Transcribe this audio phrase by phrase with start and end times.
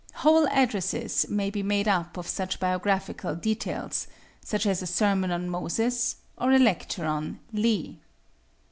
[0.15, 4.07] Whole addresses may be made up of such biographical details,
[4.43, 7.99] such as a sermon on "Moses," or a lecture on "Lee."